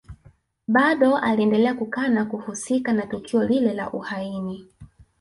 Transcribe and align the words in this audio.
Bado 0.67 1.17
aliendelea 1.17 1.73
kukana 1.73 2.25
kuhusika 2.25 2.93
na 2.93 3.05
tukio 3.07 3.43
lile 3.43 3.73
la 3.73 3.91
uhaini 3.91 4.67